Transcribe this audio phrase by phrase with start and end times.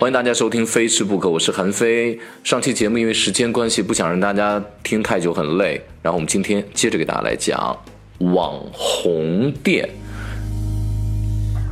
[0.00, 2.16] 欢迎大家收听《非吃不可》，我是韩非。
[2.44, 7.76] 上期节目因为时间关系，不想让大家听太久很累，然后我们今天接着给大家来讲
[8.18, 9.90] 网红店。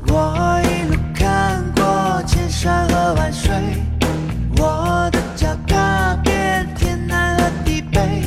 [0.08, 3.54] 我一路看过千山和万水，
[4.58, 8.22] 我的脚踏遍天南和地北。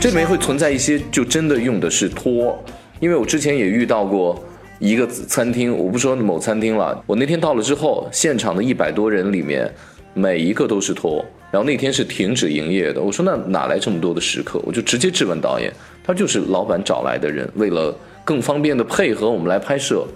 [0.00, 2.60] 这里面会存在一些就真的用的是托，
[2.98, 4.44] 因为我之前也遇到过。
[4.78, 7.02] 一个餐厅，我不说某餐厅了。
[7.06, 9.70] 我那天到了之后，现场的一百多人里面，
[10.12, 11.24] 每一个都是托。
[11.50, 13.00] 然后那天是停止营业的。
[13.00, 14.60] 我说那哪来这么多的食客？
[14.66, 15.72] 我就直接质问导演，
[16.04, 20.06] 他就是老板找来的人，为了更方便的配合我们来拍摄，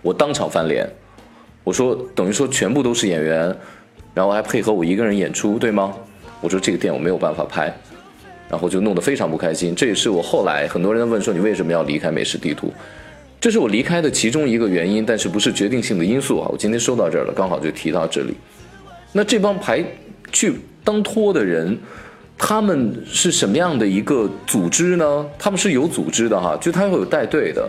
[0.00, 0.88] 我当场翻脸。
[1.64, 3.54] 我说等于说全部都是演员，
[4.14, 5.92] 然后还配合我一个人演出，对吗？
[6.40, 7.70] 我说这个店我没有办法拍，
[8.48, 9.74] 然后就弄得非常不开心。
[9.74, 12.72] 这也是我后来很多人问说你为什么要离开美食地图。
[13.38, 16.48] 这是我离开的其中一个原因，但是不是决定性的因素啊！
[16.50, 18.34] 我今天说到这儿了，刚好就提到这里。
[19.12, 19.84] 那这帮排
[20.32, 21.78] 去当托的人，
[22.38, 25.26] 他们是什么样的一个组织呢？
[25.38, 27.68] 他们是有组织的哈，就他会有带队的。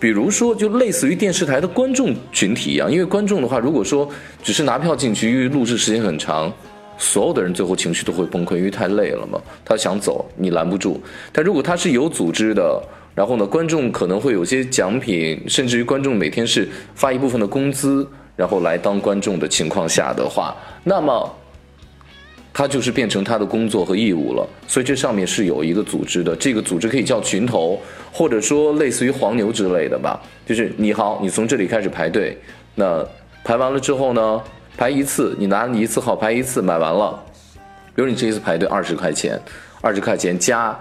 [0.00, 4.08] 比如说，就类似于电视台的观众群体一样，因为观众的话，如果说
[4.42, 6.52] 只是拿票进去，因为录制时间很长，
[6.98, 9.38] 所有的人最后情绪都会崩溃，因为太累了嘛。
[9.62, 11.00] 他想走，你拦不住。
[11.30, 12.82] 但如果他是有组织的。
[13.14, 21.34] 然后呢，观众可能会有些奖品，甚至于观众每天是发一部分的工资，然后来当观众的情况下的话，那么
[22.54, 24.48] 他就是变成他的工作和义务了。
[24.66, 27.78] 所以这上面是有一个组织的，这个组织可以叫群头，
[28.10, 30.18] 或者说类似于黄牛之类的吧。
[30.46, 32.38] 就是你好，你从这里开始排队，
[32.74, 33.06] 那
[33.44, 34.42] 排完了之后呢，
[34.78, 37.22] 排一次，你拿你一次号排一次，买完了，
[37.94, 39.38] 比如你这一次排队二十块钱，
[39.82, 40.74] 二十块钱加。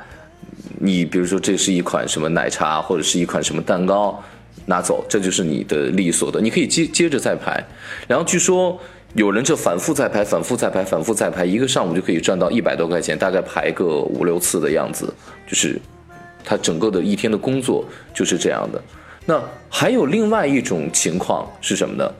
[0.80, 4.22] 你比如说，这是一款什么奶茶，或者是一款什么蛋糕，
[4.66, 6.42] 拿走，这就是你的利益所得。
[6.42, 7.64] 你可以接接着再排，
[8.08, 8.80] 然后据说
[9.14, 15.14] 有人就反复再排，反复再排，反复再排，一个上午就可以赚到一百多块钱，大概排个五六次的样子，
[15.48, 15.80] 就是
[16.44, 18.82] 他整个的一天的工作就是这样的。
[19.26, 22.12] 那还有另外一种情况是什么呢？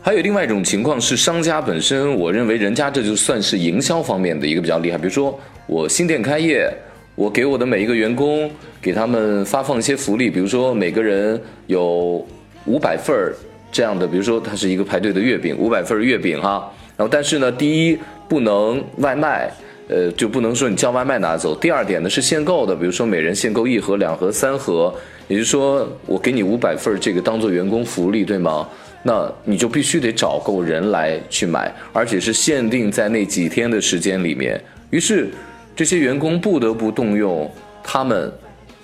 [0.00, 6.72] 还有另外一种情况是商家本身，我认为人家这就算是营销方面的一个比较厉害，比如说我新店开业。
[7.16, 8.48] 我给我的每一个员工，
[8.80, 12.24] 给他们发放一些福利，比如说每个人有
[12.66, 13.34] 五百份儿
[13.72, 16.70] 这样的，比如说它是一个排队的月饼，五百份月饼哈。
[16.94, 19.50] 然后但是呢，第一不能外卖，
[19.88, 21.56] 呃，就不能说你叫外卖拿走。
[21.56, 24.94] 第二点呢是限购的，比如说每人限购一盒、两盒、三盒，
[25.26, 28.68] 也就是说我给你五百份这个当做员工福利，对吗？
[29.02, 34.60] 那你就必须得找够人来去买，而且是限定在那几天的时间里面。
[34.90, 35.30] 于是。
[35.76, 37.48] 这些员工不得不动用
[37.84, 38.32] 他们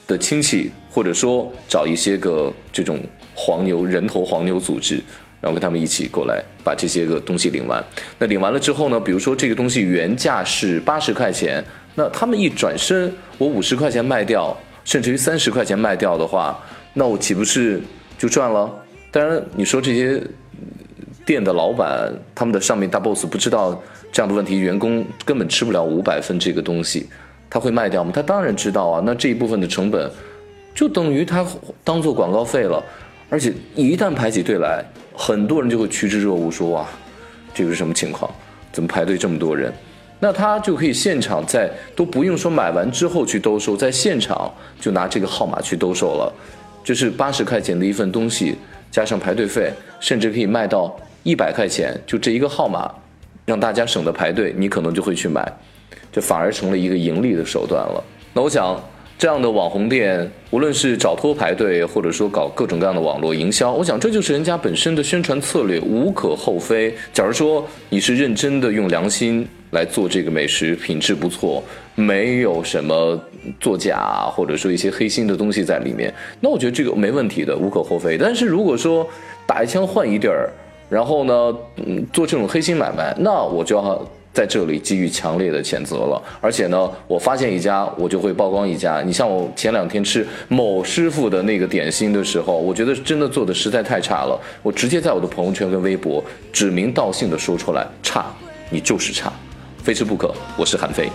[0.07, 3.01] 的亲戚，或者说找一些个这种
[3.35, 5.03] 黄牛人头黄牛组织，
[5.41, 7.83] 然后跟他们一起过来把这些个东西领完。
[8.19, 9.01] 那领完了之后呢？
[9.01, 11.65] 比如说这个东西原价是八十块钱，
[11.95, 14.55] 那他们一转身，我五十块钱卖掉，
[14.85, 17.81] 甚至于三十块钱卖掉的话，那我岂不是
[18.19, 18.71] 就赚了？
[19.11, 20.23] 当然，你说这些
[21.25, 23.83] 店的老板，他们的上面大 boss 不知道。
[24.13, 27.09] 这样的问题，员工根本吃不了五百份这个东西，
[27.49, 28.13] 他会卖掉吗？
[28.15, 29.03] 他当然知道啊。
[29.07, 30.11] 那这一部分的成本，
[30.75, 31.45] 就等于他
[31.83, 32.85] 当做广告费了。
[33.31, 34.85] 而且一旦排起队来，
[35.17, 36.87] 很多人就会趋之若鹜，说哇，
[37.55, 38.31] 这个是什么情况？
[38.71, 39.73] 怎么排队这么多人？
[40.21, 46.33] 那他就可以现场在都不用说买完之后去兜售，在现场就拿这个号码去兜售了。
[46.85, 48.57] 就是八十块钱的一份东西，
[48.91, 52.93] 加上排队费，甚至可以卖到一百块钱，就这一个号码。
[53.45, 55.47] 让大家省得排队，你可能就会去买，
[56.11, 58.03] 这反而成了一个盈利的手段了。
[58.33, 58.81] 那我想，
[59.19, 66.95] 这样的网红店，无论是找托排队，或者说搞各种各样的网络营销，我想这就是人家本身的宣传策略，无可厚非。
[67.13, 71.63] 假如说你是认真的用良心来做这个美食，品质不错，
[71.95, 73.21] 没有什么
[73.61, 78.19] 作假或者说一些黑心的东西在里面，那我觉得这个没问题的，无可厚非。
[78.19, 79.07] 但是如果说
[79.47, 80.51] 打一枪换一地儿，
[80.93, 83.99] 然后呢，嗯，做这种黑心买卖，那我就要
[84.31, 86.23] 在这里给予强烈的谴责了。
[86.39, 89.01] 而且呢，我发现一家，我就会曝光一家。
[89.01, 94.39] 你像我前两天吃某师傅的那个点心的时候，我觉得真的做的实在太差了。
[94.63, 96.23] 我直接在我的朋友圈跟微博
[96.53, 98.27] 指名道姓的说出来，差，
[98.69, 99.33] 你就是差，
[99.83, 100.35] 非吃不可。
[100.59, 101.09] 我是韩飞。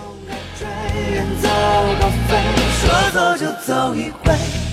[2.79, 4.66] 说走就走一回